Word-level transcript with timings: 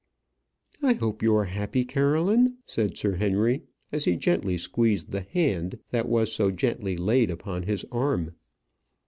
"I 0.81 0.93
hope 0.93 1.21
you 1.21 1.35
are 1.35 1.45
happy, 1.45 1.85
Caroline?" 1.85 2.57
said 2.65 2.97
Sir 2.97 3.17
Henry, 3.17 3.61
as 3.91 4.05
he 4.05 4.15
gently 4.15 4.57
squeezed 4.57 5.11
the 5.11 5.21
hand 5.21 5.77
that 5.91 6.09
was 6.09 6.31
so 6.33 6.49
gently 6.49 6.97
laid 6.97 7.29
upon 7.29 7.61
his 7.61 7.85
arm. 7.91 8.31